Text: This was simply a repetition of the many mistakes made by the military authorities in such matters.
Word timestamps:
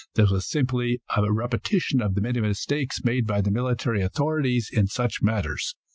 This 0.15 0.31
was 0.31 0.49
simply 0.49 0.99
a 1.15 1.31
repetition 1.31 2.01
of 2.01 2.15
the 2.15 2.21
many 2.21 2.41
mistakes 2.41 3.03
made 3.03 3.27
by 3.27 3.39
the 3.41 3.51
military 3.51 4.01
authorities 4.01 4.67
in 4.73 4.87
such 4.87 5.21
matters. 5.21 5.75